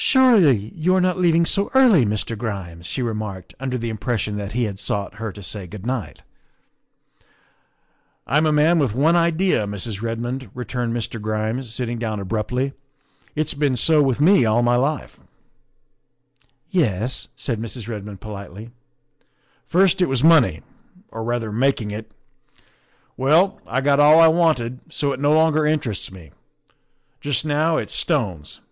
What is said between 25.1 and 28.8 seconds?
it no longer interests me. Just now it's stones."